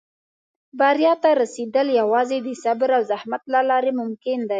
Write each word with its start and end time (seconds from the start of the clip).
•بریا 0.79 1.13
ته 1.23 1.29
رسېدل 1.41 1.87
یوازې 1.99 2.37
د 2.43 2.47
صبر 2.63 2.89
او 2.97 3.01
زحمت 3.11 3.43
له 3.53 3.59
لارې 3.69 3.91
ممکن 3.99 4.39
دي. 4.47 4.49